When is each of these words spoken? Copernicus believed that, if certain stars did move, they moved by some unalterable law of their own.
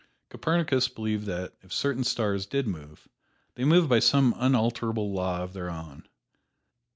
Copernicus 0.29 0.87
believed 0.87 1.27
that, 1.27 1.53
if 1.61 1.71
certain 1.71 2.03
stars 2.03 2.47
did 2.47 2.65
move, 2.67 3.07
they 3.53 3.65
moved 3.65 3.87
by 3.87 3.99
some 3.99 4.33
unalterable 4.35 5.13
law 5.13 5.41
of 5.43 5.53
their 5.53 5.69
own. 5.69 6.07